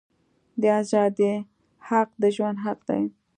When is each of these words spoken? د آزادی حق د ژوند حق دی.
د 0.61 0.63
آزادی 0.79 1.33
حق 1.87 2.09
د 2.21 2.23
ژوند 2.35 2.57
حق 2.65 2.79
دی. 2.89 3.01